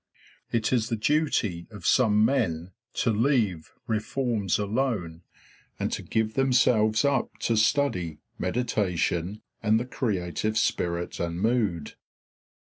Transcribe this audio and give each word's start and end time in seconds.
It 0.51 0.73
is 0.73 0.89
the 0.89 0.95
duty 0.95 1.67
of 1.69 1.85
some 1.85 2.25
men 2.25 2.71
to 2.95 3.11
leave 3.11 3.71
reforms 3.85 4.57
alone, 4.57 5.21
and 5.77 5.91
to 5.91 6.01
give 6.01 6.33
themselves 6.33 7.05
up 7.05 7.37
to 7.41 7.55
study, 7.55 8.17
meditation, 8.39 9.43
and 9.61 9.79
the 9.79 9.85
creative 9.85 10.57
spirit 10.57 11.19
and 11.19 11.39
mood. 11.39 11.93